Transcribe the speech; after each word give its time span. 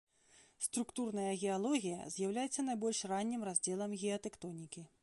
Структурная 0.67 1.35
геалогія 1.43 1.99
з'яўляецца 2.15 2.67
найбольш 2.71 3.07
раннім 3.13 3.41
раздзелам 3.51 3.91
геатэктонікі. 4.05 4.91